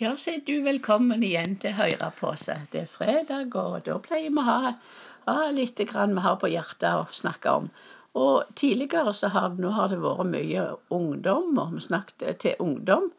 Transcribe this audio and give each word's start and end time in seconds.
Ja, 0.00 0.14
så 0.16 0.30
er 0.32 0.38
du 0.46 0.62
velkommen 0.64 1.20
igjen 1.26 1.58
til 1.60 1.74
Høyre 1.76 2.06
på 2.16 2.30
seg. 2.40 2.62
Det 2.72 2.78
er 2.80 2.86
fredag, 2.88 3.52
og 3.52 3.82
da 3.84 3.98
pleier 4.00 4.32
vi 4.32 4.40
å 4.40 4.44
ha, 4.46 4.70
ha 5.26 5.50
litt 5.52 5.82
grann 5.90 6.14
vi 6.16 6.22
har 6.24 6.38
på 6.40 6.48
hjertet 6.48 6.86
å 6.88 7.02
snakke 7.18 7.52
om. 7.58 7.66
Og 8.16 8.48
tidligere 8.56 9.12
så 9.18 9.28
har, 9.34 9.58
nå 9.60 9.74
har 9.76 9.92
det 9.92 9.98
vært 10.00 10.30
mye 10.30 10.62
ungdom, 10.96 11.52
og 11.60 11.74
vi 11.74 11.84
snakket 11.84 12.40
til 12.40 12.64
ungdom. 12.64 13.10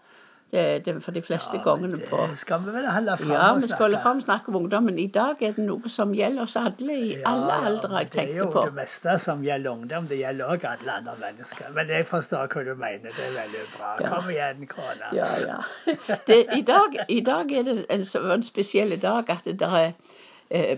Det, 0.52 0.64
det 0.84 0.94
for 1.00 1.16
de 1.16 1.22
fleste 1.24 1.56
Ja, 1.56 1.64
gangene 1.64 1.96
det 1.96 2.10
på 2.10 2.18
skal 2.36 2.60
vi 2.66 2.72
vel 2.76 2.88
holde 2.92 3.14
fram 3.22 3.30
Ja, 3.32 3.44
og 3.54 3.62
vi 3.62 3.68
skal 3.70 3.86
holde 3.86 3.96
snakke. 3.96 4.04
fram 4.04 4.18
og 4.18 4.24
snakke 4.26 4.50
om 4.52 4.56
ungdommen. 4.60 4.98
I 5.00 5.06
dag 5.08 5.40
er 5.48 5.54
det 5.56 5.64
noe 5.64 5.90
som 5.94 6.12
gjelder 6.18 6.44
oss 6.44 6.58
alle, 6.60 6.98
i 6.98 7.14
Ja, 7.14 7.22
alle 7.32 7.54
aldre, 7.70 8.02
jeg 8.02 8.10
Det 8.12 8.26
er 8.26 8.38
jo 8.42 8.50
på. 8.52 8.66
det 8.68 8.74
meste 8.82 9.16
som 9.24 9.46
gjelder 9.48 9.72
ungdom. 9.72 10.08
Det 10.12 10.18
gjelder 10.20 10.52
òg 10.52 10.66
alle 10.74 10.92
andre 10.98 11.16
mennesker. 11.22 11.72
Men 11.78 11.88
jeg 11.96 12.08
forstår 12.10 12.52
hva 12.52 12.66
du 12.68 12.74
mener. 12.76 13.16
Det 13.16 13.30
er 13.30 13.32
veldig 13.38 13.64
bra. 13.78 13.94
Ja. 14.02 14.10
Kom 14.18 14.30
igjen, 14.30 14.68
Krona. 14.68 15.14
Ja, 15.16 15.30
ja. 15.48 15.62
Det, 16.28 16.42
i, 16.58 16.62
dag, 16.68 17.00
I 17.08 17.22
dag 17.22 17.52
er 17.52 17.64
det 17.64 17.78
en, 17.90 18.04
en 18.36 18.44
spesiell 18.44 18.98
dag 19.00 19.30
at 19.30 19.48
det 19.48 19.56
der 19.64 19.78
er 19.86 19.92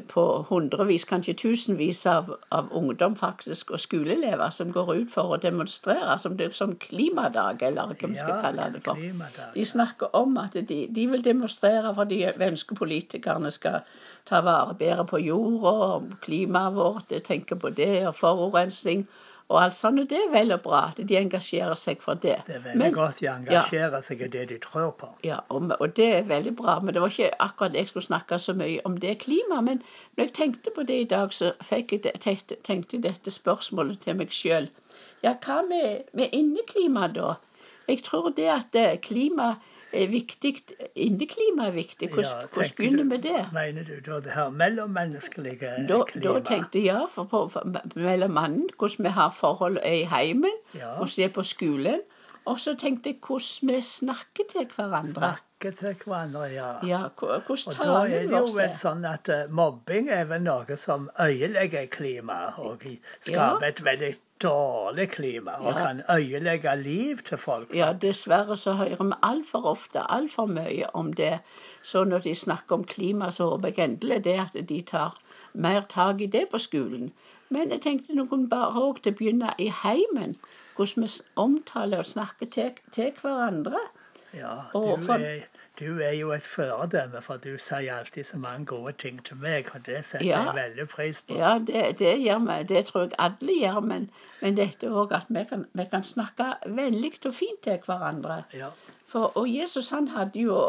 på 0.08 0.23
hundrevis, 0.50 1.05
kanskje 1.09 1.34
tusenvis 1.34 2.04
av, 2.09 2.30
av 2.54 2.70
ungdom 2.77 3.16
faktisk, 3.18 3.72
og 3.73 3.81
skoleelever 3.81 4.54
som 4.54 4.72
går 4.73 4.91
ut 4.94 5.12
for 5.14 5.34
å 5.34 5.40
demonstrere 5.41 6.18
som 6.22 6.38
det 6.38 6.50
er 6.50 6.58
sånn 6.58 6.76
klimadag, 6.81 7.64
eller 7.66 7.94
hva 7.94 8.09
vi 8.12 8.20
skal 8.20 8.44
kalle 8.44 8.70
det 8.76 8.84
for. 8.86 9.02
De 9.55 9.66
snakker 9.66 10.14
om 10.20 10.38
at 10.41 10.54
de, 10.54 10.80
de 10.94 11.08
vil 11.09 11.26
demonstrere 11.26 11.94
fordi 11.98 12.22
de 12.26 12.50
ønsker 12.52 12.78
politikerne 12.78 13.52
skal 13.54 13.81
ta 14.30 14.44
vare 14.45 14.78
bedre 14.78 15.08
på 15.09 15.22
jorda, 15.23 15.76
om 15.98 16.14
klimaet 16.22 16.78
vårt, 16.78 17.17
tenke 17.26 17.58
på 17.58 17.73
det, 17.73 18.08
og 18.08 18.17
forurensning 18.22 19.08
og 19.50 19.60
alt 19.64 19.76
sånt. 19.76 20.00
Og 20.00 20.10
det 20.10 20.18
er 20.18 20.32
vel 20.32 20.52
og 20.56 20.62
bra 20.66 20.80
at 20.92 21.02
de 21.08 21.18
engasjerer 21.20 21.76
seg 21.78 22.02
for 22.02 22.16
det. 22.16 22.38
Det 22.48 22.56
er 22.56 22.64
veldig 22.64 22.80
Men- 22.80 22.94
godt 22.94 23.20
de 23.20 23.28
engasjerer 23.28 24.02
seg 24.02 24.22
i 24.22 24.28
det 24.28 24.50
de 24.50 24.58
tror 24.64 24.92
på. 25.00 25.10
ja, 25.24 25.40
og, 25.50 25.72
og 25.80 25.96
det 25.96 26.10
er 26.16 26.24
veldig 26.24 26.56
bra. 26.56 26.80
Men 26.80 26.94
det 26.94 27.02
var 27.02 27.10
ikke 27.10 27.32
akkurat 27.40 27.74
jeg 27.74 27.88
skulle 27.88 28.06
snakke 28.06 28.40
så 28.40 28.54
mye 28.54 28.80
om 28.86 28.98
det 28.98 29.20
klima. 29.20 29.62
Men 29.62 29.84
når 30.17 30.23
jeg 30.26 30.34
tenkte 30.34 30.72
på 30.76 30.84
det 30.84 31.02
i 31.02 31.09
dag, 31.16 31.34
så 31.34 31.54
jeg 31.72 32.04
det, 32.04 32.14
tenkte, 32.22 32.56
tenkte 32.64 32.98
jeg 32.98 33.04
dette 33.04 33.32
spørsmålet 33.32 34.00
til 34.00 34.16
meg 34.16 34.30
sjøl. 34.32 34.70
Ja, 35.23 35.34
hva 35.45 35.62
med, 35.67 36.04
med 36.14 36.30
inneklima, 36.34 37.08
da? 37.08 37.36
Jeg 37.88 38.04
tror 38.04 38.30
det 38.36 38.48
at 38.48 38.76
eh, 38.76 38.98
klima 39.00 39.56
er 39.94 40.08
viktig. 40.11 40.52
Inneklima 40.95 41.67
er 41.67 41.75
viktig. 41.75 42.09
Hvordan, 42.09 42.47
Ja, 42.58 42.67
begynner 42.77 43.03
vi 43.09 43.17
det? 43.27 43.41
Mener 43.53 43.83
du 43.83 43.94
da 44.11 44.19
det 44.25 44.31
her 44.36 44.49
mellommenneskelige 44.49 45.88
Da, 45.89 46.03
klima? 46.03 46.33
da 46.33 46.39
tenkte 46.49 46.80
jeg 46.80 46.86
ja, 46.86 47.05
for, 47.05 47.23
på- 47.25 47.49
mellom 47.95 48.31
mannen, 48.31 48.69
hvordan 48.80 49.03
vi 49.08 49.09
har 49.09 49.31
forhold 49.38 49.77
i 49.86 50.03
heimen, 50.03 50.52
Ja. 50.75 50.99
og 51.02 51.09
er 51.25 51.30
på 51.30 51.44
skolen. 51.44 52.02
Og 52.45 52.59
så 52.59 52.75
tenkte 52.80 53.09
jeg 53.14 53.19
hvordan 53.27 53.75
vi 53.75 53.81
snakker 53.81 54.44
til 54.52 54.67
hverandre. 54.75 55.36
Snakke 55.64 55.95
til 55.95 56.09
hverandre, 56.09 56.44
ja. 56.52 56.69
Ja, 56.83 56.97
hvordan 57.19 57.75
tar 57.75 57.88
Og 57.88 58.09
da 58.09 58.16
er 58.16 58.28
det 58.28 58.31
jo 58.36 58.47
vel 58.58 58.73
sånn 58.75 59.06
at 59.08 59.30
eh, 59.31 59.45
mobbing 59.47 60.09
er 60.11 60.25
vel 60.28 60.42
noe 60.44 60.75
som 60.78 61.05
ødelegger 61.23 61.86
klimaet, 61.94 62.58
og 62.59 62.81
skaper 62.83 63.30
skaper 63.30 63.67
et 63.67 63.83
veldig 63.86 64.09
dårlig 64.44 65.09
klima, 65.11 65.53
og 65.61 65.72
Ja. 65.72 65.86
kan 65.86 66.02
ødelegge 66.09 66.75
liv 66.81 67.23
til 67.23 67.38
folk. 67.38 67.73
Ja, 67.73 67.94
dessverre 67.94 68.58
så 68.58 68.73
hører 68.73 69.03
vi 69.03 69.20
altfor 69.23 69.66
ofte 69.72 70.03
altfor 70.09 70.45
mye 70.52 70.89
om 70.94 71.14
det. 71.14 71.39
Så 71.83 72.03
når 72.03 72.20
de 72.23 72.36
snakker 72.36 72.75
om 72.75 72.83
klima, 72.83 73.31
så 73.31 73.50
håper 73.50 73.67
jeg 73.67 73.89
endelig 73.89 74.23
det 74.23 74.39
at 74.39 74.67
de 74.70 74.81
tar 74.81 75.16
mer 75.53 75.86
tak 75.89 76.22
i 76.22 76.25
det 76.25 76.50
på 76.52 76.58
skolen. 76.58 77.14
Men 77.50 77.70
jeg 77.70 77.81
tenkte 77.81 78.16
noen 78.16 78.50
bare 78.50 78.81
òg 78.81 79.02
til 79.02 79.14
å 79.14 79.16
begynne 79.16 79.55
i 79.58 79.70
heimen. 79.70 80.36
Hvordan 80.75 81.03
vi 81.03 81.23
omtaler 81.36 81.98
og 81.98 82.05
snakker 82.05 82.50
til, 82.50 82.72
til 82.92 83.11
hverandre. 83.22 83.80
Ja, 84.33 84.53
du 84.73 85.11
er, 85.14 85.45
du 85.80 86.00
er 86.06 86.12
jo 86.14 86.32
et 86.32 86.46
føredømme, 86.46 87.22
for 87.26 87.38
du 87.42 87.56
sier 87.58 87.96
alltid 87.96 88.24
så 88.28 88.38
mange 88.38 88.66
gode 88.70 88.94
ting 89.02 89.24
til 89.26 89.38
meg, 89.42 89.70
og 89.74 89.86
det 89.86 90.04
setter 90.06 90.26
Ja. 90.28 90.44
jeg 90.46 90.56
veldig 90.56 90.88
pris 90.90 91.22
på. 91.22 91.38
Ja, 91.38 91.58
det, 91.58 92.00
det 92.00 92.12
gjør 92.22 92.44
vi. 92.45 92.58
Det 92.70 92.86
tror 92.86 93.02
jeg 93.08 93.16
alle 93.17 93.56
gjør. 93.60 93.80
Men, 93.80 94.10
men 94.42 94.58
dette 94.58 94.92
òg 94.92 95.16
at 95.17 95.30
vi 95.30 95.44
kan, 95.50 95.66
vi 95.73 95.86
kan 95.92 96.04
snakke 96.04 96.52
vennlig 96.66 97.14
og 97.26 97.33
fint 97.33 97.64
til 97.64 97.80
hverandre. 97.86 98.44
Ja. 98.54 98.70
For, 99.08 99.32
og 99.38 99.50
Jesus 99.50 99.89
han 99.89 100.08
hadde 100.08 100.39
jo 100.39 100.60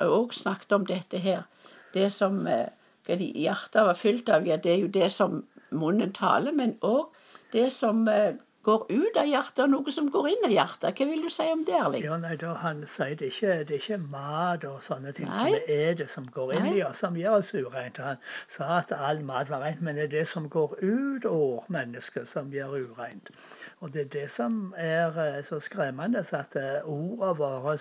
òg 0.00 0.34
snakket 0.34 0.72
om 0.72 0.86
dette 0.86 1.18
her. 1.18 1.46
Det 1.94 2.10
som 2.12 2.46
eh, 2.46 2.66
hva 3.06 3.16
de 3.16 3.30
hjertet 3.34 3.86
var 3.86 3.94
fylt 3.96 4.28
av, 4.28 4.46
ja, 4.46 4.56
det 4.56 4.72
er 4.74 4.82
jo 4.82 4.90
det 4.92 5.12
som 5.12 5.44
munnen 5.70 6.12
taler, 6.12 6.52
men 6.52 6.74
òg 6.82 7.06
det 7.52 7.70
som 7.72 8.08
eh, 8.08 8.34
går 8.66 8.86
ut 8.90 9.16
av 9.16 9.28
hjertet, 9.28 9.60
og 9.64 9.70
noe 9.72 9.92
som 9.94 10.08
går 10.12 10.28
inn 10.32 10.46
av 10.48 10.52
hjertet. 10.52 10.98
Hva 10.98 11.06
vil 11.08 11.22
du 11.24 11.30
si 11.32 11.46
om 11.52 11.62
det, 11.64 11.76
Erling? 11.78 12.04
Ja, 12.04 12.16
nei, 12.20 12.34
da 12.40 12.54
Han 12.58 12.82
sier 12.86 13.14
det 13.16 13.30
ikke, 13.32 13.54
det 13.68 13.76
er 13.76 13.82
ikke 13.82 14.00
mat 14.10 14.64
og 14.68 14.82
sånne 14.84 15.14
ting 15.16 15.30
som 15.30 15.46
er 15.46 15.54
vi 15.54 15.60
spiser 15.62 16.10
som 16.12 16.26
går 16.34 16.54
inn 16.56 16.66
Nei. 16.68 16.74
i 16.78 16.82
oss, 16.86 17.00
som 17.04 17.16
gjør 17.16 17.38
oss 17.38 17.52
ureint. 17.54 17.98
Han 18.02 18.20
sa 18.48 18.78
at 18.78 18.92
all 18.92 19.22
mat 19.24 19.50
var 19.50 19.64
rent, 19.64 19.80
men 19.80 19.96
det 19.96 20.08
er 20.08 20.12
det 20.18 20.26
som 20.28 20.48
går 20.48 20.76
ut 20.82 21.24
over 21.28 21.64
mennesket, 21.72 22.28
som 22.28 22.52
gjør 22.52 22.90
ureint. 22.90 23.30
Og 23.80 23.92
det 23.94 24.06
er 24.06 24.12
det 24.18 24.28
som 24.34 24.74
er 24.76 25.18
eh, 25.22 25.42
så 25.46 25.60
skremmende, 25.60 26.24
at 26.40 26.56
eh, 26.58 26.86
ordene 26.86 27.34
våre 27.38 27.76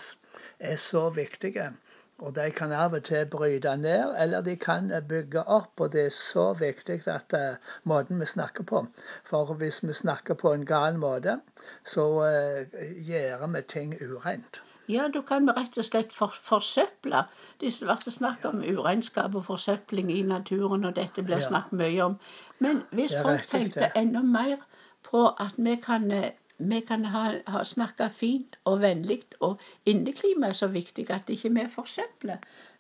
er 0.60 0.76
så 0.82 1.10
viktige. 1.10 1.72
Og 2.18 2.36
de 2.36 2.52
kan 2.52 2.72
av 2.74 2.96
og 2.98 3.04
til 3.06 3.26
bryte 3.30 3.76
ned, 3.78 4.16
eller 4.18 4.42
de 4.42 4.56
kan 4.58 4.92
eh, 4.92 5.04
bygge 5.10 5.44
opp. 5.44 5.80
Og 5.80 5.92
det 5.94 6.06
er 6.06 6.16
så 6.16 6.54
viktig 6.58 7.04
at 7.14 7.34
uh, 7.38 7.74
måten 7.84 8.20
vi 8.20 8.26
snakker 8.26 8.64
på. 8.64 8.86
For 9.26 9.54
hvis 9.54 9.84
vi 9.84 9.94
snakker 9.94 10.34
på 10.34 10.54
en 10.54 10.66
gal 10.66 10.98
måte, 10.98 11.38
så 11.86 12.08
uh, 12.26 12.80
gjør 13.10 13.46
vi 13.54 13.62
ting 13.62 13.94
ureint. 14.02 14.62
Ja, 14.90 15.08
da 15.14 15.22
kan 15.22 15.46
vi 15.46 15.52
rett 15.52 15.78
og 15.78 15.86
slett 15.86 16.14
for, 16.16 16.34
forsøple. 16.44 17.26
Det 17.60 17.74
har 17.76 17.90
vært 17.92 18.10
snakk 18.14 18.46
om 18.48 18.64
uregnskap 18.64 19.36
og 19.36 19.46
forsøpling 19.46 20.10
i 20.14 20.22
naturen, 20.24 20.86
og 20.88 20.96
dette 20.96 21.22
blir 21.22 21.42
Ja. 21.42 21.50
snakket 21.50 21.80
mye 21.82 22.04
om. 22.06 22.20
Men 22.60 22.84
hvis 22.92 23.14
folk 23.22 23.46
tenkte 23.52 23.92
enda 23.96 24.22
mer 24.24 24.58
på 25.04 25.28
at 25.40 25.54
vi 25.58 25.76
kan, 25.76 26.10
vi 26.60 26.80
kan 26.88 27.06
ha, 27.06 27.32
ha 27.48 27.64
snakke 27.64 28.10
fint 28.10 28.56
og 28.66 28.82
vennlig, 28.82 29.22
og 29.40 29.60
inneklimaet 29.86 30.50
er 30.50 30.58
så 30.58 30.68
viktig 30.74 31.10
at 31.12 31.30
ikke 31.30 31.54
vi 31.54 31.66
forsøpler. 31.70 32.38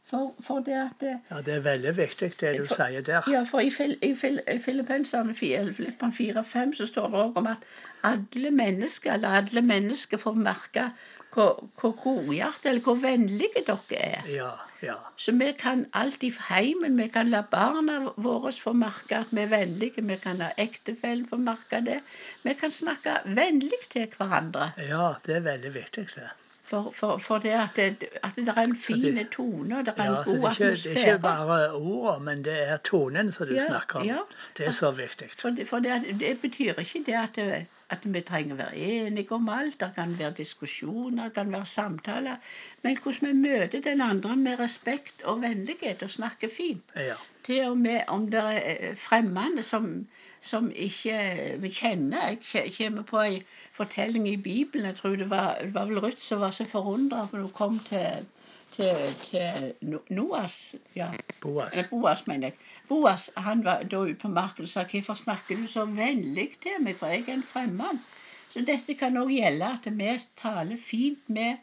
For, 0.07 0.33
for 0.41 0.59
det 0.63 0.71
at 0.73 0.93
det 1.01 1.13
Ja, 1.31 1.41
Det 1.45 1.53
er 1.53 1.59
veldig 1.65 1.91
viktig 1.97 2.29
det 2.39 2.53
du 2.57 2.65
For- 2.65 2.75
sier 2.79 3.01
der. 3.01 3.21
Ja, 3.31 3.41
for 3.43 3.59
i, 3.59 3.69
Fil- 3.69 3.97
i, 4.01 4.13
Fil- 4.15 4.41
i 4.47 4.57
Filippenserne 4.59 5.33
4-5 5.33 6.73
så 6.77 6.85
står 6.87 7.07
det 7.11 7.19
òg 7.25 7.37
om 7.41 7.47
at 7.47 7.57
alle 8.03 8.51
mennesker, 8.51 9.13
eller 9.13 9.29
alle 9.41 9.61
mennesker 9.61 10.17
får 10.17 10.33
merke 10.39 10.91
hvor, 11.37 11.67
hvor 11.79 11.93
godhjertet 12.01 12.71
eller 12.71 12.81
hvor 12.85 12.97
vennlige 13.01 13.63
dere 13.67 13.99
er. 13.99 14.29
Ja, 14.31 14.49
ja. 14.81 14.95
Så 15.17 15.33
vi 15.37 15.51
kan 15.59 15.85
alt 15.93 16.23
i 16.25 16.31
heimen, 16.49 16.97
vi 16.97 17.07
kan 17.13 17.29
la 17.33 17.43
barna 17.51 17.99
våre 18.15 18.51
få 18.57 18.73
merke 18.73 19.21
at 19.21 19.33
vi 19.35 19.43
er 19.45 19.53
vennlige, 19.53 20.05
vi 20.09 20.17
kan 20.23 20.41
la 20.41 20.49
ektefellen 20.57 21.27
få 21.29 21.37
merke 21.41 21.83
det. 21.85 21.99
Vi 22.43 22.57
kan 22.57 22.73
snakke 22.73 23.19
vennlig 23.37 23.81
til 23.93 24.09
hverandre. 24.17 24.71
Ja, 24.89 25.13
det 25.25 25.39
er 25.39 25.47
veldig 25.51 25.73
viktig, 25.77 26.09
det. 26.15 26.33
For, 26.67 26.91
for, 26.95 27.17
for 27.23 27.37
det 27.39 27.49
at 27.55 27.69
det, 27.75 28.03
at 28.23 28.35
det 28.35 28.47
er 28.51 28.57
en 28.61 28.75
fin 28.75 29.19
tone, 29.31 29.77
og 29.79 29.85
det 29.85 29.93
er 29.97 30.03
en 30.03 30.09
Ja, 30.11 30.23
god 30.25 30.35
atmosfære. 30.35 30.69
det 30.75 30.85
er 30.97 31.13
ikke 31.13 31.21
bare 31.21 31.71
ordene, 31.73 32.25
men 32.25 32.43
det 32.45 32.57
er 32.69 32.77
tonen 32.83 33.31
som 33.31 33.47
du 33.47 33.53
Ja, 33.55 33.67
snakker 33.67 33.99
om. 33.99 34.05
ja. 34.05 34.17
Det 34.57 34.67
er 34.67 34.71
så 34.71 34.91
viktig. 34.91 35.29
For, 35.39 35.49
det, 35.49 35.67
for 35.67 35.79
det, 35.79 36.37
betyr 36.41 36.73
ikke 36.83 37.03
det 37.05 37.13
at, 37.13 37.35
det, 37.35 37.65
at 37.89 38.03
vi 38.03 38.21
trenger 38.21 38.55
å 38.55 38.57
være 38.57 38.75
enige 38.75 39.31
om 39.31 39.47
alt. 39.49 39.79
Det 39.79 39.89
kan 39.95 40.17
være 40.19 40.33
diskusjoner, 40.41 41.23
det 41.29 41.33
kan 41.39 41.51
være 41.55 41.65
samtaler. 41.65 42.35
Men 42.83 42.97
hvordan 43.03 43.27
vi 43.29 43.33
møter 43.49 43.81
den 43.81 44.01
andre 44.01 44.35
med 44.35 44.59
respekt 44.59 45.23
og 45.23 45.41
vennlighet 45.41 46.03
og 46.03 46.09
snakker 46.11 46.49
fint. 46.57 46.83
Ja. 46.95 47.15
Til 47.47 47.63
og 47.69 47.77
med 47.77 48.01
om 48.07 48.27
det 48.31 48.43
er 48.43 48.95
fremmede 48.95 49.63
som, 49.63 50.07
som 50.41 50.71
ikke 50.71 51.57
vi 51.61 51.69
kjenner. 51.73 52.37
Jeg 52.53 52.73
kommer 52.77 53.03
på 53.03 53.21
en 53.21 53.43
fortelling 53.73 54.27
i 54.29 54.37
Bibelen. 54.37 54.85
Jeg 54.85 54.95
tror 54.95 55.15
det 55.15 55.29
var, 55.29 55.57
det 55.61 55.73
var 55.73 55.85
vel 55.85 55.99
Ruth 55.99 56.21
som 56.23 56.41
var 56.41 56.51
så 56.51 56.65
forundret 56.65 57.33
når 57.33 57.47
hun 57.47 57.55
kom 57.55 57.79
til, 57.89 58.27
til, 58.71 59.15
til 59.23 59.73
Noas 60.09 60.75
ja, 60.95 61.09
Boas. 61.41 61.77
Boas, 61.89 62.27
mener 62.27 62.47
jeg. 62.47 62.57
Boas 62.89 63.29
han 63.37 63.65
var 63.65 63.83
da 63.83 64.03
ute 64.03 64.19
på 64.21 64.27
marken 64.27 64.63
og 64.63 64.69
sa 64.69 64.83
'Hvorfor 64.83 65.13
snakker 65.13 65.55
du 65.55 65.67
så 65.67 65.85
vennlig 65.85 66.51
til 66.61 66.83
meg, 66.83 66.95
for 66.95 67.07
jeg 67.07 67.23
er 67.27 67.33
en 67.33 67.43
fremmed?' 67.43 68.05
Så 68.49 68.61
dette 68.65 68.95
kan 68.95 69.17
òg 69.17 69.29
gjelde 69.29 69.65
at 69.65 69.87
vi 69.91 70.13
taler 70.37 70.77
fint 70.77 71.29
med 71.29 71.57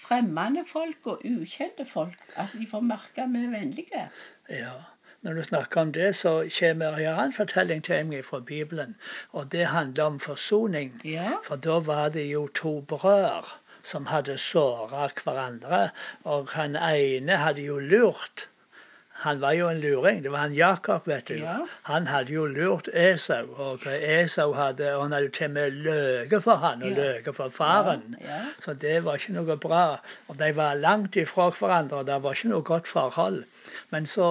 fremmede 0.00 0.64
folk 0.66 1.06
og 1.06 1.20
ukjente 1.24 1.84
folk. 1.84 2.22
At 2.36 2.54
de 2.58 2.66
får 2.66 2.80
merke 2.80 3.22
at 3.22 3.32
vi 3.32 3.44
er 3.44 3.50
vennlige. 3.50 4.06
Ja. 4.48 4.72
Når 5.22 5.34
du 5.34 5.42
snakker 5.44 5.80
om 5.80 5.92
det, 5.92 6.16
så 6.16 6.30
kommer 6.58 6.96
en 6.96 7.08
annen 7.08 7.32
fortelling 7.36 7.82
til 7.84 8.06
meg 8.08 8.24
fra 8.24 8.38
Bibelen. 8.50 8.94
Og 9.32 9.50
det 9.52 9.66
handler 9.72 10.04
om 10.04 10.20
forsoning. 10.20 10.94
Ja. 11.04 11.34
For 11.44 11.60
da 11.66 11.76
var 11.88 12.08
det 12.14 12.24
jo 12.30 12.46
to 12.60 12.80
brødre 12.80 13.58
som 13.82 14.06
hadde 14.06 14.38
såra 14.38 15.10
hverandre. 15.24 15.82
Og 16.24 16.48
han 16.56 16.76
ene 16.76 17.36
hadde 17.36 17.66
jo 17.68 17.78
lurt 17.78 18.48
han 19.20 19.40
var 19.40 19.52
jo 19.52 19.68
en 19.68 19.80
luring. 19.80 20.22
Det 20.24 20.30
var 20.32 20.46
han 20.46 20.54
Jakob, 20.56 21.06
vet 21.08 21.28
du. 21.28 21.34
Ja. 21.42 21.58
Han 21.88 22.06
hadde 22.08 22.32
jo 22.32 22.46
lurt 22.48 22.88
Esau, 22.96 23.50
og 23.60 23.82
Esau 23.86 24.52
hadde, 24.56 24.94
og 24.96 25.02
han 25.02 25.12
hadde 25.12 25.28
til 25.36 25.50
og 25.50 25.54
med 25.58 25.76
løyet 25.84 26.42
for 26.46 26.56
han, 26.62 26.82
og 26.82 26.88
Ja. 26.90 26.96
løyet 26.96 27.34
for 27.36 27.50
faren. 27.52 28.16
Ja, 28.20 28.26
ja. 28.34 28.40
Så 28.64 28.72
det 28.74 29.04
var 29.04 29.20
ikke 29.20 29.34
noe 29.36 29.56
bra. 29.56 29.82
Og 30.28 30.38
de 30.38 30.52
var 30.56 30.74
langt 30.74 31.16
ifra 31.20 31.50
hverandre, 31.50 32.00
og 32.00 32.06
det 32.06 32.22
var 32.22 32.32
ikke 32.38 32.48
noe 32.54 32.62
godt 32.62 32.88
forhold. 32.88 33.44
Men 33.90 34.06
så 34.06 34.30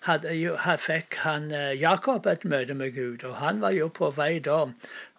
hadde 0.00 0.78
fikk 0.78 1.14
han 1.26 1.50
eh, 1.52 1.80
Jakob 1.80 2.26
et 2.26 2.44
møte 2.44 2.74
med 2.74 2.94
Gud, 2.94 3.24
og 3.24 3.34
han 3.36 3.60
var 3.60 3.70
jo 3.76 3.88
på 3.88 4.10
vei 4.16 4.38
da 4.38 4.64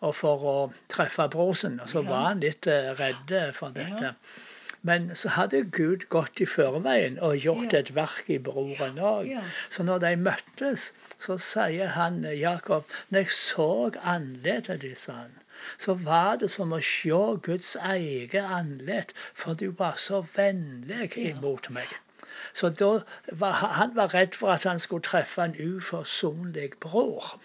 og 0.02 0.16
for 0.16 0.42
å 0.44 0.56
treffe 0.90 1.30
brorsen. 1.30 1.80
Og 1.84 1.90
så 1.90 2.02
var 2.02 2.26
han 2.32 2.40
litt 2.44 2.66
redde 2.68 2.98
redd 3.00 3.56
for 3.56 3.70
dette. 3.70 4.16
Men 4.90 5.16
så 5.16 5.30
hadde 5.36 5.62
Gud 5.76 6.02
gått 6.14 6.42
i 6.44 6.46
føreveien 6.54 7.20
og 7.28 7.38
gjort 7.46 7.76
et 7.80 7.92
verk 7.96 8.32
i 8.36 8.40
broren 8.48 8.98
òg. 9.12 9.30
Så 9.76 9.86
når 9.88 10.02
de 10.04 10.12
møttes, 10.28 10.90
så 11.26 11.38
sier 11.46 11.94
han 11.98 12.18
Jakob 12.40 12.90
når 13.10 13.24
jeg 13.24 13.36
så 13.38 13.70
annerledes, 14.16 14.82
ditt, 14.82 15.00
sa 15.06 15.16
han, 15.22 15.38
så 15.86 15.96
var 16.08 16.42
det 16.42 16.50
som 16.52 16.76
å 16.76 16.82
se 16.84 17.22
Guds 17.48 17.70
eget 17.94 18.44
annerledes, 18.58 19.16
for 19.44 19.56
du 19.64 19.70
var 19.84 19.96
så 20.08 20.26
vennlig 20.36 21.14
imot 21.30 21.72
meg. 21.78 21.88
Så 22.54 22.74
var 23.32 23.56
han 23.62 23.74
han 23.80 23.96
var 24.02 24.14
redd 24.18 24.36
for 24.42 24.52
at 24.58 24.68
han 24.68 24.84
skulle 24.84 25.08
treffe 25.08 25.48
en 25.48 25.56
uforsonlig 25.56 26.74
bror. 26.88 27.38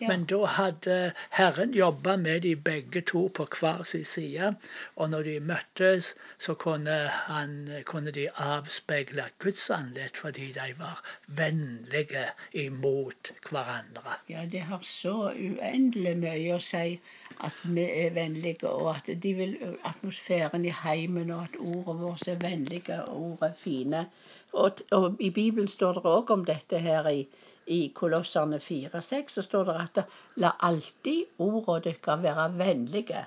Men 0.00 0.24
da 0.24 0.44
hadde 0.46 1.12
Herren 1.30 1.74
jobba 1.74 2.16
med 2.16 2.40
de 2.40 2.56
begge 2.56 3.00
to 3.00 3.28
på 3.34 3.46
hver 3.60 3.82
sin 3.84 4.04
side. 4.04 4.54
Og 4.96 5.10
når 5.10 5.22
de 5.22 5.40
møttes, 5.40 6.14
så 6.38 6.54
kunne, 6.54 6.96
han, 7.08 7.70
kunne 7.84 8.10
de 8.10 8.28
avspeile 8.30 9.28
Guds 9.38 9.70
ansikt 9.70 10.16
fordi 10.16 10.52
de 10.52 10.74
var 10.78 11.02
vennlige 11.26 12.26
imot 12.52 13.32
hverandre. 13.50 14.18
Ja, 14.28 14.44
det 14.52 14.60
har 14.60 14.82
så 14.82 15.30
uendelig 15.30 16.16
mye 16.18 16.56
å 16.56 16.62
si 16.62 17.00
at 17.44 17.62
vi 17.64 17.84
er 17.84 18.14
vennlige, 18.14 18.68
og 18.68 18.96
at 18.96 19.10
de 19.22 19.32
vil 19.34 19.56
atmosfæren 19.84 20.64
i 20.64 20.74
heimen, 20.84 21.30
og 21.34 21.48
at 21.48 21.56
ordet 21.58 22.00
vårt 22.00 22.28
er 22.28 22.38
vennlige 22.42 23.00
og 23.02 23.22
ordet 23.30 23.50
er 23.50 23.58
fine. 23.58 24.06
Og, 24.52 24.84
og 24.90 25.16
i 25.20 25.30
Bibelen 25.30 25.68
står 25.68 25.98
det 25.98 26.04
òg 26.06 26.30
om 26.30 26.44
dette 26.46 26.78
her 26.78 27.08
i, 27.10 27.24
i 27.66 27.92
Kolosserne 27.94 28.58
4-6, 28.60 29.28
så 29.38 29.42
står 29.42 29.64
det 29.70 29.76
at 29.84 30.02
la 30.36 30.50
alltid 30.60 31.24
ordene 31.38 31.80
deres 31.84 32.22
være 32.22 32.48
vennlige. 32.58 33.24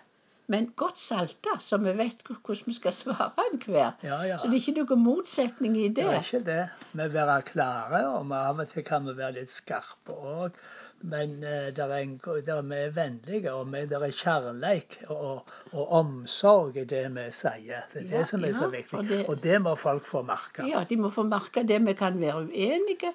Men 0.50 0.70
godt 0.80 1.00
salta, 1.00 1.58
så 1.60 1.76
vi 1.84 1.92
vet 1.98 2.22
hvordan 2.24 2.64
vi 2.70 2.74
skal 2.78 2.94
svare 2.96 3.32
enhver. 3.52 3.98
Ja, 4.04 4.22
ja. 4.24 4.38
Så 4.40 4.48
det 4.48 4.62
er 4.62 4.64
ikke 4.64 4.78
noen 4.86 5.02
motsetning 5.04 5.74
i 5.76 5.88
Det 5.90 5.96
det. 5.98 6.06
er 6.06 6.22
ikke 6.24 6.46
det. 6.48 6.70
Vi 6.94 7.08
være 7.14 7.42
klare, 7.50 8.04
og 8.16 8.32
av 8.32 8.60
og 8.64 8.70
til 8.72 8.84
kan 8.88 9.04
vi 9.10 9.18
være 9.18 9.34
litt 9.42 9.52
skarpe 9.52 10.16
òg. 10.16 10.56
Men 11.04 11.44
eh, 11.44 11.68
der 11.78 11.92
er 11.94 11.98
en, 12.02 12.16
der 12.48 12.62
vi 12.66 12.76
er 12.86 12.94
vennlige, 12.96 13.52
og 13.54 13.68
vi, 13.74 13.84
der 13.92 14.02
er 14.08 14.16
kjærleik 14.18 14.96
og, 15.14 15.44
og 15.74 15.92
omsorg 16.00 16.78
i 16.80 16.86
det 16.90 17.04
vi 17.14 17.28
sier. 17.32 17.84
Det 17.92 18.06
er 18.06 18.08
Ja, 18.08 18.18
det 18.18 18.28
som 18.32 18.44
er 18.48 18.54
så 18.58 18.70
viktig. 18.72 18.98
og 19.00 19.06
det- 19.12 19.26
Og 19.30 19.44
det 19.44 19.60
må 19.62 19.76
folk 19.76 20.06
få 20.06 20.22
merke. 20.24 20.66
Ja, 20.72 20.84
de 20.90 20.96
må 20.98 21.12
få 21.12 21.24
merke 21.28 21.68
det. 21.68 21.84
Vi 21.86 21.94
kan 21.94 22.18
være 22.22 22.48
uenige, 22.48 23.12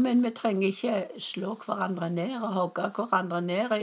men 0.00 0.22
vi 0.24 0.30
trenger 0.34 0.68
ikke 0.68 1.20
slå 1.22 1.54
hverandre 1.62 2.10
ned 2.10 2.34
og 2.40 2.52
hogge 2.56 2.88
hverandre 2.96 3.40
ned 3.44 3.74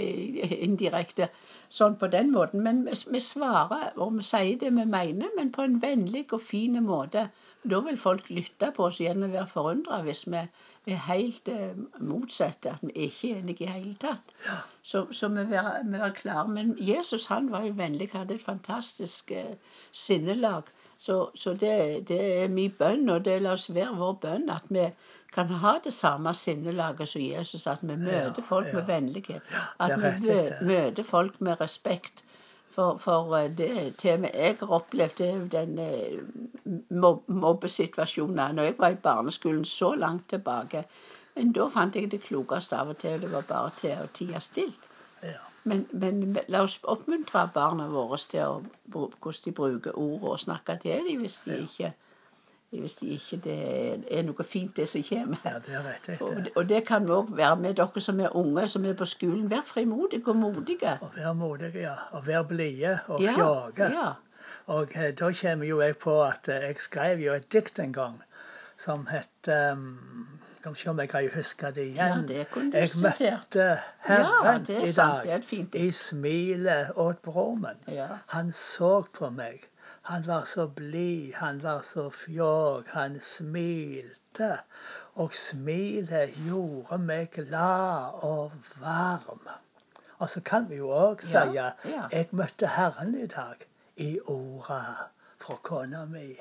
indirekte 0.68 1.30
sånn 1.74 1.96
på 2.02 2.10
den 2.14 2.32
måten. 2.34 2.62
Men 2.66 2.84
vi, 2.90 3.22
svarer, 3.24 3.94
og 3.96 4.18
vi 4.18 4.26
sier 4.28 4.60
det 4.62 4.72
vi 4.76 4.86
mener, 4.86 5.32
men 5.38 5.52
på 5.56 5.66
en 5.66 5.80
vennlig 5.82 6.26
og 6.36 6.44
fin 6.44 6.78
måte. 6.86 7.28
Da 7.64 7.80
vil 7.86 7.98
folk 7.98 8.28
lytte 8.30 8.74
på 8.76 8.90
oss 8.90 9.00
igjen 9.00 9.24
og 9.24 9.32
være 9.34 9.48
forundra 9.48 10.02
hvis 10.04 10.26
vi 10.28 10.42
er 10.92 11.02
helt 11.08 11.48
eh, 11.48 11.78
motsatte, 12.04 12.74
at 12.76 12.84
vi 12.84 13.08
ikke 13.08 13.32
er 13.32 13.40
enige 13.40 13.64
i 13.64 13.72
hele 13.72 13.96
tatt. 14.02 14.34
Så, 14.84 15.06
så 15.16 15.32
vi 15.32 15.48
være, 15.54 15.78
vi 15.88 15.98
være 16.02 16.14
klare. 16.20 16.48
Men 16.52 16.76
Jesus 16.80 17.30
han 17.32 17.52
var 17.52 17.64
jo 17.70 17.78
vennlig, 17.80 18.10
hadde 18.12 18.36
et 18.36 18.44
fantastisk 18.44 19.32
eh, 19.32 19.56
sinnelag. 19.92 20.68
Så, 20.98 21.30
så 21.36 21.54
det, 21.54 22.08
det 22.08 22.20
er 22.44 22.48
min 22.48 22.76
bønn, 22.80 23.10
og 23.10 23.24
det 23.26 23.42
la 23.42 23.56
oss 23.58 23.72
være 23.74 23.96
vår 23.98 24.14
bønn, 24.28 24.50
at 24.52 24.68
vi 24.70 24.90
kan 25.34 25.50
ha 25.64 25.78
det 25.84 25.94
samme 25.94 26.34
sinnelaget 26.34 27.10
som 27.10 27.22
Jesus. 27.22 27.68
At 27.68 27.82
vi 27.82 27.96
møter 27.96 28.42
folk 28.42 28.74
med 28.74 28.86
vennlighet. 28.88 29.42
At 29.80 29.98
vi 30.00 30.38
møter 30.66 31.04
folk 31.04 31.42
med 31.42 31.62
respekt. 31.62 32.24
For, 32.74 32.98
for 32.98 33.36
eh, 33.38 33.52
det 33.58 33.96
til 34.02 34.14
og 34.14 34.20
med 34.20 34.30
jeg 34.34 34.56
har 34.60 34.72
opplevd, 34.74 35.18
det 35.18 35.28
er 35.30 35.36
jo 35.38 35.48
den 35.52 35.80
eh, 35.80 36.24
mob 36.90 37.28
mobbesituasjonen 37.28 38.56
når 38.56 38.64
jeg 38.64 38.76
var 38.80 38.96
i 38.96 38.96
barneskolen 39.04 39.66
så 39.66 39.94
langt 39.94 40.30
tilbake. 40.30 40.84
Men 41.36 41.52
da 41.54 41.68
fant 41.70 41.96
jeg 41.96 42.10
det 42.12 42.24
klokeste 42.24 42.78
av 42.78 42.90
og 42.90 42.98
til, 42.98 43.22
det 43.22 43.30
var 43.32 43.46
bare 43.50 43.70
til 43.78 43.94
å 44.02 44.10
tie 44.14 44.42
stilt. 44.42 44.90
Ja. 45.22 45.38
Men, 45.64 45.86
men 45.92 46.38
la 46.48 46.64
oss 46.66 46.80
oppmuntre 46.84 47.46
barna 47.54 47.86
våre 47.88 48.18
til 48.32 48.42
å, 48.42 48.58
hvordan 48.92 49.46
de 49.46 49.54
bruker 49.60 50.00
ord 50.00 50.26
og 50.32 50.40
snakke 50.40 50.78
til 50.82 51.06
dem 51.08 51.22
hvis 51.22 51.38
de 51.46 51.62
ikke 51.64 51.94
hvis 52.80 52.96
de 53.00 53.08
ikke 53.16 53.38
det 53.44 53.58
er 54.12 54.24
noe 54.24 54.44
fint, 54.44 54.76
det 54.78 54.88
som 54.90 55.04
kommer. 55.10 55.38
ja, 55.46 55.60
det 55.66 55.76
er 55.76 55.84
rett. 55.88 56.22
Og, 56.22 56.50
og 56.56 56.70
det 56.70 56.86
kan 56.88 57.06
òg 57.10 57.32
være 57.38 57.56
med 57.62 57.74
dere 57.78 58.02
som 58.02 58.20
er 58.20 58.36
unge, 58.36 58.68
som 58.68 58.86
er 58.86 58.94
på 58.94 59.06
skolen. 59.06 59.50
Vær 59.52 59.62
frimodige 59.66 60.28
og 60.28 60.36
modige. 60.36 60.98
Og 61.02 61.12
vær 61.16 61.34
modige, 61.34 61.80
ja. 61.88 61.96
Og 62.12 62.28
vær 62.28 62.44
blide 62.44 63.00
og 63.08 63.22
Ja, 63.22 63.34
fjage. 63.36 63.90
ja. 63.94 64.12
Og 64.68 64.92
eh, 64.96 65.12
da 65.20 65.32
kommer 65.42 65.66
jo 65.68 65.82
jeg 65.82 65.98
på 65.98 66.22
at 66.24 66.48
eh, 66.48 66.62
jeg 66.70 66.76
skrev 66.80 67.20
jo 67.20 67.34
et 67.34 67.50
dikt 67.54 67.80
en 67.80 67.94
gang 67.94 68.22
som 68.78 69.06
het 69.12 69.48
um, 69.74 70.28
Skal 70.60 70.72
vi 70.74 70.80
se 70.80 70.90
om 70.90 71.00
jeg 71.00 71.10
kan 71.10 71.28
huske 71.36 71.72
det 71.76 71.84
igjen. 71.90 71.98
ja, 71.98 72.22
det 72.28 72.46
kunne 72.52 72.72
du 72.72 72.78
Jeg 72.78 72.90
møtte 73.04 73.66
Herren 74.08 74.46
Ja, 74.46 74.54
det 74.68 74.78
er 74.78 74.88
i 74.88 74.92
dag 74.96 75.76
i 75.76 75.92
smilet 75.92 76.92
åt 76.96 77.22
bromen. 77.22 77.76
Ja. 77.92 78.08
Han 78.28 78.52
så 78.52 79.04
på 79.14 79.30
meg. 79.30 79.68
Han 80.04 80.28
var 80.28 80.44
så 80.46 80.68
blid, 80.68 81.34
han 81.34 81.64
var 81.64 81.82
så 81.88 82.10
fjåg, 82.12 82.88
han 82.92 83.20
smilte. 83.20 84.58
Og 85.16 85.34
smilet 85.38 86.34
gjorde 86.48 86.98
meg 86.98 87.30
glad 87.36 88.18
og 88.28 88.52
varm. 88.82 89.46
Og 90.18 90.30
så 90.30 90.42
kan 90.42 90.68
vi 90.70 90.82
jo 90.82 90.90
òg 90.92 91.24
Ja, 91.32 91.46
si 91.46 91.58
ja. 91.58 91.70
jeg 92.12 92.28
møtte 92.32 92.68
Herren 92.68 93.16
i 93.16 93.28
dag 93.28 93.64
i 93.96 94.20
orda 94.26 94.82
fra 95.40 95.56
kona 95.64 96.06
mi. 96.06 96.34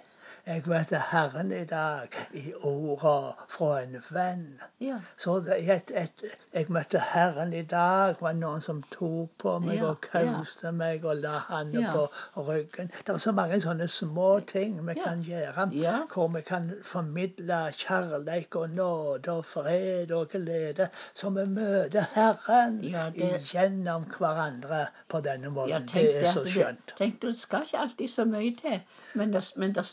Jeg 0.47 0.63
møtte 0.67 0.99
Herren 0.99 1.53
i 1.55 1.65
dag 1.71 2.09
i 2.35 2.49
orda 2.67 3.11
fra 3.49 3.67
en 3.85 3.93
venn. 4.11 4.47
Ja. 4.83 4.97
Så 5.17 5.37
det, 5.47 5.61
et, 5.71 5.93
et, 5.95 6.25
jeg 6.55 6.67
møtte 6.75 6.99
Herren 6.99 7.53
i 7.55 7.61
dag. 7.63 8.17
var 8.21 8.33
noen 8.35 8.61
som 8.65 8.81
tok 8.91 9.31
på 9.39 9.53
meg 9.63 9.77
Ja, 9.79 9.93
og 9.93 10.01
kauste 10.03 10.73
meg 10.75 11.05
og 11.07 11.21
la 11.23 11.37
handa 11.47 11.81
Ja. 11.85 11.93
på 12.35 12.43
ryggen. 12.49 12.91
Det 13.07 13.15
er 13.15 13.21
så 13.23 13.33
mange 13.33 13.61
sånne 13.63 13.87
små 13.89 14.41
ting 14.51 14.81
vi 14.87 14.97
Ja. 14.97 15.05
kan 15.05 15.23
gjøre. 15.23 15.69
Ja. 15.79 15.95
Hvor 16.15 16.29
vi 16.35 16.43
kan 16.43 16.73
formidle 16.85 17.61
kjærleik 17.79 18.57
og 18.57 18.71
nåde 18.71 19.29
og 19.37 19.45
fred 19.47 20.11
og 20.11 20.29
glede. 20.35 20.89
Så 21.15 21.31
vi 21.31 21.47
møter 21.47 22.03
Herren 22.17 22.81
Ja, 22.83 23.11
det- 23.15 23.47
gjennom 23.53 24.05
hverandre 24.19 24.87
på 25.09 25.21
denne 25.21 25.51
måten. 25.55 25.71
Ja, 25.71 25.79
det 25.79 26.25
er 26.25 26.27
så 26.33 26.45
skjønt. 26.45 26.97
Tenk, 26.99 27.23
du 27.23 27.33
skal 27.33 27.63
ikke 27.63 27.79
alltid 27.79 28.09
så 28.09 28.25
mye 28.25 28.57
til. 28.61 28.81
Men, 29.15 29.33
det, 29.33 29.53
men 29.57 29.75
det, 29.75 29.87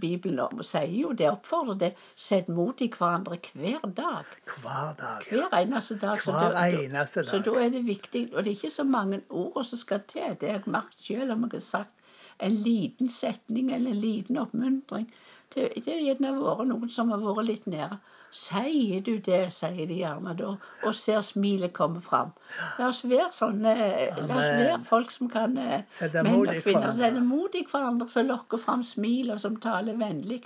Bibelen 0.00 0.40
om- 0.40 0.62
sier 0.62 0.90
jo 1.00 1.12
det, 1.12 1.28
oppfordrer 1.30 1.78
det. 1.78 1.92
Sett 2.16 2.48
mot 2.48 2.80
i 2.82 2.88
hverandre 2.88 3.38
hver 3.54 3.84
dag. 3.94 4.24
Hver 4.62 4.94
dag. 4.98 5.26
Hver 5.30 5.54
eneste 5.60 5.98
dag. 5.98 6.16
Hver 6.18 6.24
så 6.24 6.32
da- 6.32 6.66
eneste 6.84 7.24
Så 7.24 7.38
dag. 7.38 7.44
da 7.44 7.60
er 7.64 7.68
det 7.70 7.84
viktig. 7.86 8.24
Og 8.34 8.44
det 8.44 8.50
er 8.50 8.56
ikke 8.56 8.70
så 8.74 8.84
mange 8.84 9.20
ord 9.30 9.64
som 9.64 9.78
skal 9.78 10.00
til. 10.08 10.36
Det 10.40 10.48
har 10.48 10.58
jeg 10.58 10.62
merket 10.66 11.06
selv 11.06 11.32
om 11.32 11.42
jeg 11.42 11.50
har 11.52 11.60
sagt 11.60 11.90
en 12.38 12.56
liten 12.62 13.08
setning 13.08 13.70
eller 13.72 13.90
en 13.90 14.00
liten 14.00 14.38
oppmuntring. 14.38 15.06
Det, 15.54 15.68
det 15.84 15.92
er 15.92 16.02
gjerne 16.02 16.34
vært 16.40 16.68
noen 16.70 16.90
som 16.90 17.12
har 17.14 17.22
vært 17.22 17.48
litt 17.50 17.66
nære. 17.70 18.00
Sier 18.34 19.02
du 19.06 19.12
det, 19.22 19.52
sier 19.54 19.86
de 19.86 20.00
gjerne 20.00 20.32
da, 20.34 20.56
og 20.82 20.96
ser 20.98 21.20
smilet 21.22 21.70
komme 21.76 22.00
fram. 22.02 22.32
La 22.80 22.88
oss 22.90 23.04
være 23.06 23.28
sånne 23.30 23.74
La 23.76 24.40
oss 24.40 24.48
være 24.58 24.80
folk 24.88 25.14
som 25.14 25.30
kan 25.30 25.54
eh, 25.54 25.84
Menn 26.16 26.40
og 26.40 26.50
kvinner 26.50 26.88
hverandre. 26.88 26.94
sender 26.98 27.28
mot 27.28 27.54
i 27.54 27.62
hverandre, 27.70 28.08
som 28.10 28.26
lokker 28.26 28.58
fram 28.58 28.82
smil, 28.82 29.30
og 29.30 29.38
som 29.44 29.60
taler 29.62 29.94
vennlig. 30.00 30.42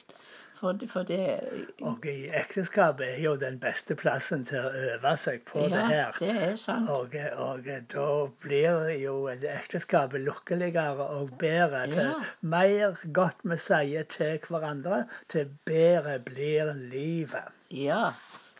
For, 0.59 0.75
for 0.91 1.07
det 1.07 1.39
Og 1.87 2.07
i 2.11 2.27
ekteskapet 2.35 3.07
er 3.07 3.21
jo 3.23 3.37
den 3.39 3.61
beste 3.63 3.95
plassen 3.95 4.43
til 4.49 4.59
å 4.59 4.73
øve 4.95 5.13
seg 5.21 5.45
på 5.47 5.69
det 5.71 5.85
her. 5.87 6.17
det 6.19 6.33
er 6.35 6.57
sant. 6.59 6.89
Og, 6.91 7.15
og 7.39 7.69
da 7.93 8.07
blir 8.43 8.89
jo 8.99 9.15
ekteskapet 9.31 10.25
lykkeligere 10.27 11.07
og 11.19 11.31
bedre. 11.39 11.85
Til 11.93 12.03
Ja. 12.09 12.17
mer 12.41 12.99
godt 13.15 13.45
vi 13.45 13.61
sier 13.63 14.03
til 14.11 14.39
hverandre, 14.49 15.05
til 15.29 15.47
bedre 15.69 16.19
blir 16.27 16.75
livet. 16.75 17.55
Ja, 17.71 18.11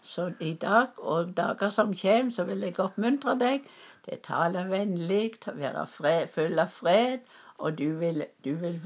så 0.03 0.31
i 0.41 0.55
dag 0.55 0.95
og 0.99 1.35
dager 1.37 1.69
som 1.69 1.95
kommer, 1.95 2.33
så 2.33 2.45
vil 2.45 2.63
jeg 2.63 2.79
oppmuntre 2.79 3.35
deg 3.41 3.67
til 4.05 4.17
å 4.17 4.25
tale 4.25 4.65
vennlig, 4.71 5.39
være 5.47 5.87
fred, 5.91 6.29
full 6.33 6.59
av 6.59 6.71
fred, 6.73 7.27
og 7.59 7.79
du 7.79 7.89
vil, 7.99 8.25
du 8.45 8.55
vil, 8.55 8.79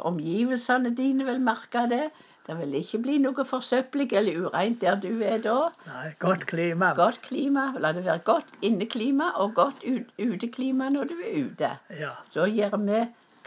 omgivelsene 0.00 0.94
dine 0.96 1.26
vil 1.28 1.42
merke 1.44 1.84
det. 1.90 2.06
Det 2.46 2.54
vil 2.58 2.74
ikke 2.76 2.98
bli 3.06 3.18
noe 3.24 3.44
forsøpling 3.48 4.10
eller 4.18 4.46
ureint 4.46 4.80
der 4.82 4.98
du 5.00 5.22
er 5.24 5.38
da. 5.44 5.54
Nei, 5.86 6.10
godt 6.20 6.46
klima. 6.50 6.90
Godt 6.98 7.22
klima. 7.24 7.70
La 7.80 7.92
det 7.96 8.04
være 8.04 8.18
godt 8.26 8.50
inneklima 8.62 9.30
og 9.40 9.54
godt 9.56 9.80
uteklima 10.20 10.90
når 10.92 11.04
du 11.12 11.14
er 11.24 11.38
ute. 11.46 11.70
Ja. 12.00 12.10
Så 12.34 12.44
gjør 12.52 12.76
vi, 12.84 12.98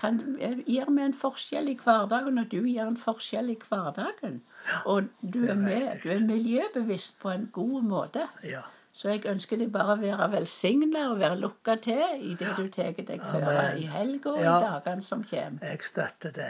kan, 0.02 0.18
gjør 0.66 0.90
vi 0.96 1.04
en 1.06 1.14
forskjell 1.14 1.70
i 1.70 1.78
hverdagen, 1.84 2.38
og 2.42 2.50
du 2.52 2.64
gjør 2.66 2.88
en 2.96 2.98
forskjell 2.98 3.54
i 3.54 3.60
hverdagen. 3.70 4.42
Og 4.86 5.04
du 5.22 5.44
er 5.46 5.54
er, 5.54 5.62
med, 5.62 5.92
du 6.04 6.10
er 6.16 6.26
miljøbevisst 6.26 7.20
på 7.22 7.30
en 7.36 7.50
god 7.54 7.82
måte. 7.84 8.26
ja. 8.44 8.66
Så 8.98 9.12
jeg 9.12 9.28
ønsker 9.30 9.60
deg 9.62 9.68
bare 9.70 9.94
å 9.94 10.00
være 10.02 10.26
velsigna 10.32 11.04
og 11.12 11.20
være 11.20 11.36
lukka 11.38 11.76
til 11.86 12.00
i 12.18 12.32
det 12.34 12.48
du 12.58 12.64
tar 12.74 12.96
deg 12.98 13.22
føre 13.22 13.76
i 13.78 13.84
helga 13.86 14.32
og 14.32 14.40
Ja. 14.42 14.56
i 14.58 14.64
dagene 14.64 15.06
som 15.06 15.22
kommer. 15.24 15.62
Jeg 15.62 15.84
støtter 15.86 16.34
det. 16.34 16.48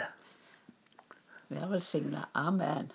Vær 1.50 1.68
velsigna. 1.72 2.26
Amen. 2.34 2.92